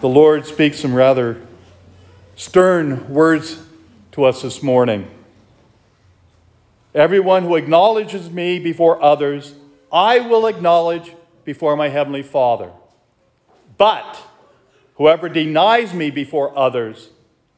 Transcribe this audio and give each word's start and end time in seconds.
the 0.00 0.08
Lord 0.08 0.46
speaks 0.46 0.80
some 0.80 0.94
rather 0.94 1.40
stern 2.34 3.08
words 3.08 3.62
to 4.12 4.24
us 4.24 4.42
this 4.42 4.62
morning. 4.62 5.10
Everyone 6.94 7.44
who 7.44 7.56
acknowledges 7.56 8.30
me 8.30 8.58
before 8.58 9.02
others, 9.02 9.54
I 9.92 10.20
will 10.20 10.46
acknowledge 10.46 11.14
before 11.44 11.76
my 11.76 11.88
heavenly 11.88 12.22
Father. 12.22 12.72
But 13.78 14.22
whoever 14.96 15.28
denies 15.28 15.94
me 15.94 16.10
before 16.10 16.56
others, 16.56 17.10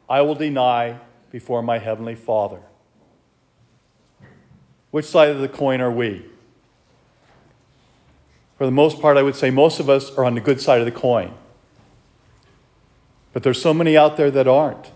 I 0.08 0.22
will 0.22 0.34
deny 0.34 0.98
before 1.30 1.62
my 1.62 1.78
heavenly 1.78 2.14
Father. 2.14 2.60
Which 4.90 5.06
side 5.06 5.30
of 5.30 5.40
the 5.40 5.48
coin 5.48 5.80
are 5.80 5.90
we? 5.90 6.24
For 8.56 8.64
the 8.64 8.72
most 8.72 9.00
part, 9.00 9.16
I 9.16 9.22
would 9.22 9.36
say 9.36 9.50
most 9.50 9.78
of 9.78 9.88
us 9.88 10.10
are 10.16 10.24
on 10.24 10.34
the 10.34 10.40
good 10.40 10.60
side 10.60 10.80
of 10.80 10.84
the 10.84 10.92
coin. 10.92 11.32
But 13.32 13.42
there's 13.42 13.60
so 13.60 13.74
many 13.74 13.96
out 13.96 14.16
there 14.16 14.30
that 14.30 14.48
aren't. 14.48 14.90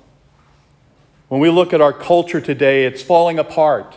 When 1.29 1.41
we 1.41 1.51
look 1.51 1.73
at 1.73 1.81
our 1.81 1.93
culture 1.93 2.41
today, 2.41 2.85
it's 2.85 3.03
falling 3.03 3.39
apart. 3.39 3.97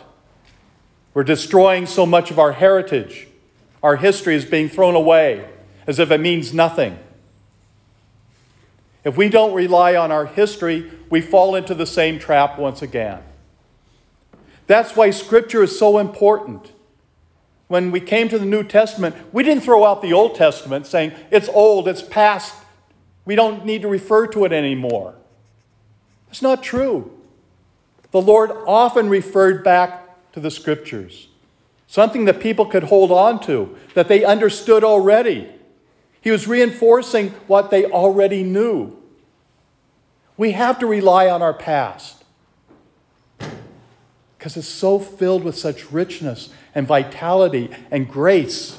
We're 1.14 1.24
destroying 1.24 1.86
so 1.86 2.06
much 2.06 2.30
of 2.30 2.38
our 2.38 2.52
heritage. 2.52 3.28
Our 3.82 3.96
history 3.96 4.34
is 4.34 4.44
being 4.44 4.68
thrown 4.68 4.94
away 4.94 5.48
as 5.86 5.98
if 5.98 6.10
it 6.10 6.20
means 6.20 6.52
nothing. 6.52 6.98
If 9.04 9.16
we 9.16 9.28
don't 9.28 9.54
rely 9.54 9.94
on 9.94 10.10
our 10.10 10.26
history, 10.26 10.90
we 11.08 11.20
fall 11.20 11.54
into 11.54 11.74
the 11.74 11.86
same 11.86 12.18
trap 12.18 12.58
once 12.58 12.82
again. 12.82 13.22
That's 14.66 14.96
why 14.96 15.10
Scripture 15.10 15.62
is 15.62 15.78
so 15.78 15.98
important. 15.98 16.72
When 17.68 17.90
we 17.90 18.00
came 18.00 18.28
to 18.28 18.38
the 18.38 18.44
New 18.44 18.64
Testament, 18.64 19.14
we 19.32 19.42
didn't 19.42 19.62
throw 19.62 19.84
out 19.84 20.02
the 20.02 20.12
Old 20.12 20.34
Testament 20.34 20.86
saying, 20.86 21.12
it's 21.30 21.48
old, 21.48 21.86
it's 21.86 22.02
past, 22.02 22.54
we 23.26 23.34
don't 23.34 23.66
need 23.66 23.82
to 23.82 23.88
refer 23.88 24.26
to 24.28 24.46
it 24.46 24.52
anymore. 24.52 25.14
It's 26.30 26.40
not 26.40 26.62
true. 26.62 27.12
The 28.12 28.22
Lord 28.22 28.50
often 28.66 29.10
referred 29.10 29.62
back 29.62 30.32
to 30.32 30.40
the 30.40 30.50
Scriptures, 30.50 31.28
something 31.86 32.24
that 32.24 32.40
people 32.40 32.64
could 32.64 32.84
hold 32.84 33.10
on 33.10 33.40
to, 33.42 33.76
that 33.94 34.08
they 34.08 34.24
understood 34.24 34.84
already. 34.84 35.48
He 36.20 36.30
was 36.30 36.46
reinforcing 36.46 37.30
what 37.46 37.70
they 37.70 37.84
already 37.84 38.42
knew. 38.42 38.96
We 40.36 40.52
have 40.52 40.78
to 40.78 40.86
rely 40.86 41.28
on 41.28 41.42
our 41.42 41.54
past 41.54 42.24
because 44.38 44.56
it's 44.56 44.68
so 44.68 44.98
filled 44.98 45.42
with 45.42 45.56
such 45.56 45.90
richness 45.90 46.50
and 46.74 46.86
vitality 46.86 47.70
and 47.90 48.08
grace. 48.08 48.78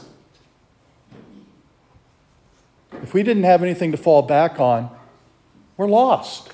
If 3.03 3.14
we 3.14 3.23
didn't 3.23 3.44
have 3.44 3.64
anything 3.64 3.92
to 3.92 3.98
fall 3.98 4.22
back 4.22 4.59
on, 4.59 4.90
we're 5.78 5.88
lost. 5.88 6.52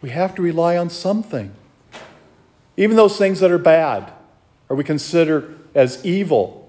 We 0.00 0.10
have 0.10 0.34
to 0.34 0.42
rely 0.42 0.76
on 0.76 0.90
something. 0.90 1.54
Even 2.76 2.96
those 2.96 3.16
things 3.16 3.40
that 3.40 3.50
are 3.50 3.58
bad 3.58 4.12
or 4.68 4.76
we 4.76 4.84
consider 4.84 5.54
as 5.74 6.04
evil. 6.04 6.68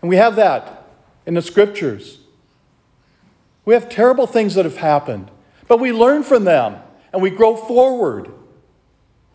And 0.00 0.08
we 0.08 0.16
have 0.16 0.36
that 0.36 0.86
in 1.26 1.34
the 1.34 1.42
scriptures. 1.42 2.18
We 3.64 3.74
have 3.74 3.88
terrible 3.88 4.26
things 4.26 4.54
that 4.54 4.64
have 4.64 4.78
happened, 4.78 5.30
but 5.66 5.78
we 5.78 5.92
learn 5.92 6.22
from 6.22 6.44
them 6.44 6.76
and 7.12 7.20
we 7.20 7.30
grow 7.30 7.56
forward. 7.56 8.30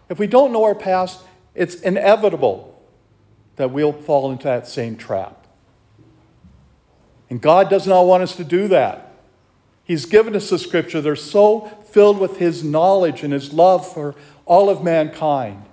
If 0.10 0.20
we 0.20 0.28
don't 0.28 0.52
know 0.52 0.64
our 0.64 0.76
past, 0.76 1.22
it's 1.56 1.76
inevitable 1.76 2.82
that 3.56 3.72
we'll 3.72 3.94
fall 3.94 4.32
into 4.32 4.46
that 4.46 4.68
same 4.68 4.96
trap. 4.96 5.43
And 7.34 7.42
God 7.42 7.68
does 7.68 7.88
not 7.88 8.04
want 8.04 8.22
us 8.22 8.36
to 8.36 8.44
do 8.44 8.68
that. 8.68 9.12
He's 9.84 10.06
given 10.06 10.36
us 10.36 10.52
the 10.52 10.60
scripture. 10.60 11.02
They're 11.02 11.16
so 11.16 11.62
filled 11.90 12.20
with 12.20 12.38
His 12.38 12.64
knowledge 12.64 13.24
and 13.24 13.34
His 13.34 13.52
love 13.52 13.92
for 13.92 14.14
all 14.46 14.70
of 14.70 14.84
mankind. 14.84 15.66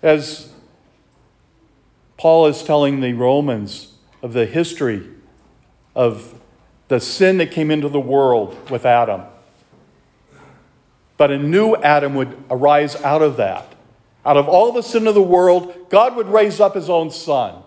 As 0.00 0.50
Paul 2.16 2.46
is 2.46 2.62
telling 2.62 3.02
the 3.02 3.12
Romans 3.12 3.92
of 4.22 4.32
the 4.32 4.46
history 4.46 5.06
of 5.94 6.40
the 6.88 7.00
sin 7.00 7.36
that 7.36 7.50
came 7.50 7.70
into 7.70 7.90
the 7.90 8.00
world 8.00 8.70
with 8.70 8.86
Adam. 8.86 9.24
But 11.18 11.30
a 11.30 11.38
new 11.38 11.76
Adam 11.76 12.14
would 12.14 12.42
arise 12.48 12.96
out 13.02 13.20
of 13.20 13.36
that. 13.36 13.74
Out 14.24 14.38
of 14.38 14.48
all 14.48 14.72
the 14.72 14.82
sin 14.82 15.06
of 15.06 15.14
the 15.14 15.22
world, 15.22 15.90
God 15.90 16.16
would 16.16 16.28
raise 16.28 16.60
up 16.60 16.74
his 16.74 16.88
own 16.88 17.10
son 17.10 17.62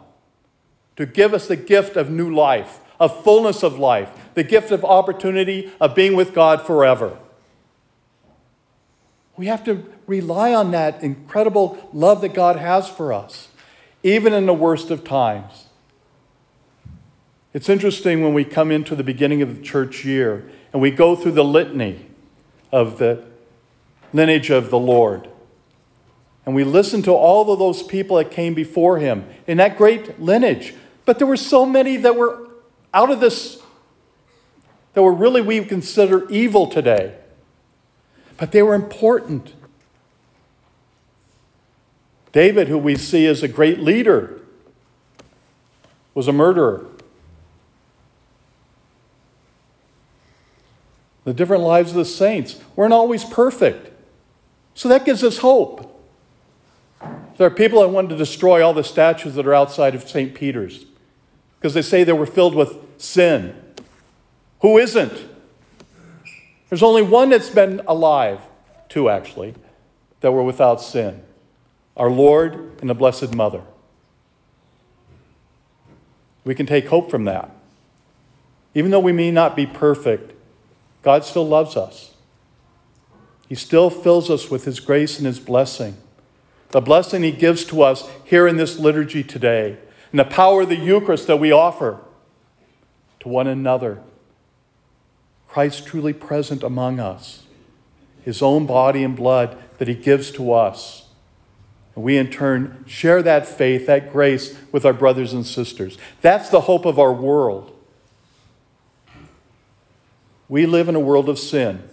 to 0.96 1.06
give 1.06 1.34
us 1.34 1.48
the 1.48 1.56
gift 1.56 1.96
of 1.96 2.10
new 2.10 2.34
life, 2.34 2.80
of 3.00 3.24
fullness 3.24 3.64
of 3.64 3.78
life, 3.78 4.12
the 4.34 4.44
gift 4.44 4.72
of 4.72 4.86
opportunity 4.86 5.72
of 5.80 5.96
being 5.96 6.16
with 6.16 6.34
God 6.34 6.62
forever. 6.62 7.18
We 9.38 9.48
have 9.48 9.64
to 9.66 9.86
rely 10.08 10.54
on 10.54 10.72
that 10.72 11.04
incredible 11.04 11.90
love 11.92 12.22
that 12.22 12.34
God 12.34 12.56
has 12.56 12.88
for 12.88 13.12
us, 13.12 13.50
even 14.04 14.34
in 14.34 14.46
the 14.46 14.54
worst 14.54 14.92
of 14.92 15.04
times. 15.04 15.66
It's 17.54 17.70
interesting 17.70 18.22
when 18.22 18.34
we 18.34 18.44
come 18.44 18.72
into 18.72 18.96
the 18.96 19.04
beginning 19.04 19.42
of 19.42 19.56
the 19.56 19.62
church 19.62 20.04
year 20.06 20.50
and 20.74 20.82
we 20.82 20.92
go 20.92 21.16
through 21.16 21.32
the 21.34 21.44
litany 21.44 22.06
of 22.72 22.98
the 22.98 23.24
lineage 24.12 24.50
of 24.50 24.70
the 24.70 24.80
Lord. 24.80 25.30
And 26.46 26.54
we 26.54 26.64
listen 26.64 27.02
to 27.04 27.12
all 27.12 27.52
of 27.52 27.60
those 27.60 27.82
people 27.82 28.18
that 28.18 28.30
came 28.30 28.54
before 28.54 29.00
him 29.00 29.26
in 29.48 29.58
that 29.58 29.78
great 29.78 30.22
lineage. 30.22 30.74
But 31.06 31.20
there 31.20 31.28
were 31.28 31.38
so 31.38 31.66
many 31.66 31.98
that 31.98 32.16
were 32.16 32.50
out 32.94 33.12
of 33.12 33.20
this, 33.20 33.62
that 34.94 35.02
were 35.02 35.14
really 35.14 35.42
we 35.42 35.64
consider 35.64 36.28
evil 36.30 36.68
today. 36.68 37.16
But 38.38 38.52
they 38.52 38.62
were 38.62 38.76
important. 38.76 39.54
David, 42.32 42.68
who 42.68 42.78
we 42.78 42.96
see 42.96 43.28
as 43.28 43.44
a 43.44 43.48
great 43.48 43.80
leader, 43.80 44.42
was 46.14 46.28
a 46.28 46.34
murderer. 46.34 46.88
the 51.26 51.34
different 51.34 51.64
lives 51.64 51.90
of 51.90 51.98
the 51.98 52.06
saints 52.06 52.58
weren't 52.76 52.94
always 52.94 53.26
perfect. 53.26 53.92
So 54.76 54.88
that 54.90 55.06
gives 55.06 55.24
us 55.24 55.40
hope. 55.40 55.92
There 57.38 57.48
are 57.48 57.52
people 57.52 57.82
that 57.82 57.90
want 57.90 58.10
to 58.10 58.16
destroy 58.16 58.66
all 58.66 58.74
the 58.74 58.84
statues 58.84 59.36
that 59.36 59.46
are 59.46 59.54
outside 59.54 59.96
of 59.96 60.08
St. 60.08 60.34
Peter's 60.34 60.86
because 61.60 61.74
they 61.74 61.82
say 61.82 62.04
they 62.04 62.14
were 62.14 62.26
filled 62.26 62.56
with 62.56 62.78
sin. 62.98 63.56
Who 64.62 64.78
isn't? 64.78 65.26
There's 66.70 66.84
only 66.84 67.02
one 67.02 67.30
that's 67.30 67.50
been 67.50 67.82
alive, 67.88 68.42
two 68.90 69.10
actually, 69.10 69.54
that 70.22 70.32
were 70.32 70.44
without 70.44 70.82
sin 70.82 71.22
our 71.98 72.10
Lord 72.10 72.78
and 72.82 72.90
the 72.90 72.94
Blessed 72.94 73.34
Mother. 73.34 73.62
We 76.44 76.54
can 76.54 76.66
take 76.66 76.88
hope 76.88 77.10
from 77.10 77.26
that. 77.26 77.52
Even 78.74 78.92
though 78.92 79.00
we 79.00 79.14
may 79.14 79.32
not 79.32 79.56
be 79.56 79.66
perfect, 79.66 80.34
God 81.02 81.24
still 81.24 81.48
loves 81.48 81.78
us. 81.78 82.14
He 83.48 83.56
still 83.56 83.90
fills 83.90 84.30
us 84.30 84.50
with 84.50 84.66
His 84.66 84.80
grace 84.80 85.18
and 85.18 85.26
His 85.26 85.40
blessing. 85.40 85.96
The 86.70 86.82
blessing 86.82 87.24
He 87.24 87.32
gives 87.32 87.64
to 87.66 87.82
us 87.82 88.10
here 88.26 88.48
in 88.48 88.58
this 88.58 88.78
liturgy 88.78 89.24
today, 89.24 89.78
and 90.16 90.20
the 90.22 90.34
power 90.34 90.62
of 90.62 90.70
the 90.70 90.78
Eucharist 90.78 91.28
that 91.28 91.42
we 91.42 91.52
offer 91.52 92.00
to 93.20 93.28
one 93.28 93.48
another. 93.48 94.02
Christ 95.50 95.88
truly 95.88 96.14
present 96.14 96.64
among 96.64 97.02
us, 97.02 97.44
His 98.24 98.42
own 98.42 98.66
body 98.66 99.04
and 99.04 99.14
blood 99.14 99.62
that 99.78 99.90
He 99.90 99.94
gives 99.94 100.32
to 100.32 100.54
us. 100.54 101.10
And 101.96 102.06
we, 102.06 102.16
in 102.16 102.30
turn, 102.32 102.86
share 102.88 103.22
that 103.24 103.46
faith, 103.46 103.88
that 103.88 104.14
grace 104.14 104.58
with 104.72 104.86
our 104.86 104.94
brothers 104.94 105.34
and 105.34 105.46
sisters. 105.46 105.98
That's 106.22 106.48
the 106.48 106.62
hope 106.62 106.86
of 106.86 106.98
our 106.98 107.12
world. 107.12 107.78
We 110.48 110.66
live 110.66 110.88
in 110.88 110.96
a 110.96 111.00
world 111.02 111.28
of 111.28 111.38
sin. 111.38 111.84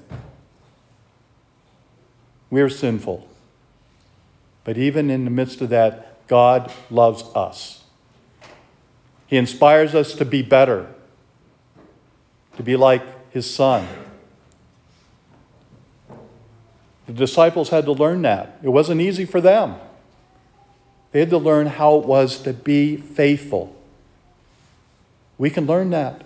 We 2.51 2.61
are 2.61 2.69
sinful. 2.69 3.29
But 4.63 4.79
even 4.79 5.11
in 5.11 5.25
the 5.25 5.31
midst 5.33 5.61
of 5.61 5.71
that, 5.71 6.29
God 6.29 6.73
loves 6.89 7.25
us. 7.35 7.82
He 9.33 9.39
inspires 9.39 9.95
us 9.95 10.13
to 10.17 10.27
be 10.27 10.43
better, 10.43 10.93
to 12.59 12.63
be 12.63 12.77
like 12.77 13.03
His 13.33 13.49
Son. 13.49 13.89
The 17.07 17.15
disciples 17.15 17.71
had 17.71 17.87
to 17.87 17.93
learn 17.93 18.21
that. 18.21 18.59
It 18.63 18.69
wasn't 18.69 19.01
easy 19.01 19.25
for 19.25 19.41
them. 19.41 19.77
They 21.13 21.21
had 21.21 21.31
to 21.31 21.39
learn 21.39 21.69
how 21.69 21.97
it 21.97 22.05
was 22.05 22.43
to 22.43 22.53
be 22.53 22.99
faithful. 22.99 23.75
We 25.39 25.49
can 25.49 25.65
learn 25.65 25.89
that. 25.89 26.25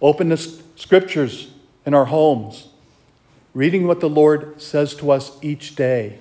Open 0.00 0.28
the 0.28 0.36
scriptures 0.76 1.48
in 1.84 1.92
our 1.92 2.04
homes, 2.04 2.68
reading 3.52 3.88
what 3.88 3.98
the 3.98 4.08
Lord 4.08 4.62
says 4.62 4.94
to 4.94 5.10
us 5.10 5.36
each 5.42 5.74
day, 5.74 6.20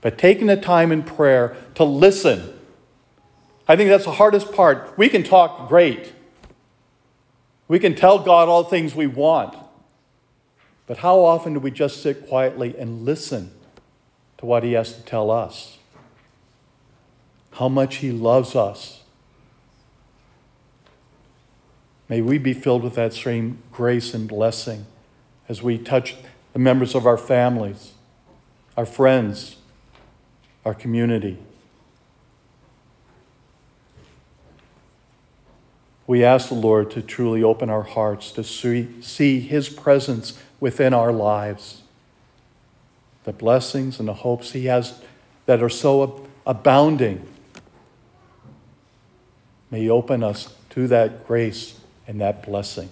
but 0.00 0.18
taking 0.18 0.48
the 0.48 0.56
time 0.56 0.90
in 0.90 1.04
prayer 1.04 1.56
to 1.76 1.84
listen 1.84 2.57
I 3.68 3.76
think 3.76 3.90
that's 3.90 4.06
the 4.06 4.12
hardest 4.12 4.52
part. 4.52 4.96
We 4.96 5.10
can 5.10 5.22
talk 5.22 5.68
great, 5.68 6.14
we 7.68 7.78
can 7.78 7.94
tell 7.94 8.18
God 8.18 8.48
all 8.48 8.64
things 8.64 8.94
we 8.94 9.06
want. 9.06 9.54
But 10.86 10.98
how 10.98 11.20
often 11.20 11.52
do 11.52 11.60
we 11.60 11.70
just 11.70 12.02
sit 12.02 12.26
quietly 12.26 12.74
and 12.78 13.04
listen 13.04 13.50
to 14.38 14.46
what 14.46 14.64
He 14.64 14.72
has 14.72 14.94
to 14.94 15.02
tell 15.02 15.30
us? 15.30 15.76
How 17.52 17.68
much 17.68 17.96
He 17.96 18.10
loves 18.10 18.56
us. 18.56 19.02
May 22.08 22.22
we 22.22 22.38
be 22.38 22.54
filled 22.54 22.82
with 22.82 22.94
that 22.94 23.12
same 23.12 23.62
grace 23.70 24.14
and 24.14 24.26
blessing 24.26 24.86
as 25.46 25.62
we 25.62 25.76
touch 25.76 26.16
the 26.54 26.58
members 26.58 26.94
of 26.94 27.06
our 27.06 27.18
families, 27.18 27.92
our 28.78 28.86
friends, 28.86 29.56
our 30.64 30.72
community. 30.72 31.36
We 36.08 36.24
ask 36.24 36.48
the 36.48 36.54
Lord 36.54 36.90
to 36.92 37.02
truly 37.02 37.42
open 37.42 37.68
our 37.68 37.82
hearts 37.82 38.32
to 38.32 38.42
see, 38.42 38.88
see 39.02 39.40
His 39.40 39.68
presence 39.68 40.38
within 40.58 40.94
our 40.94 41.12
lives. 41.12 41.82
The 43.24 43.34
blessings 43.34 44.00
and 44.00 44.08
the 44.08 44.14
hopes 44.14 44.52
He 44.52 44.64
has 44.64 45.00
that 45.44 45.62
are 45.62 45.68
so 45.68 46.26
abounding. 46.46 47.28
May 49.70 49.82
He 49.82 49.90
open 49.90 50.24
us 50.24 50.52
to 50.70 50.88
that 50.88 51.26
grace 51.26 51.78
and 52.06 52.22
that 52.22 52.42
blessing. 52.42 52.88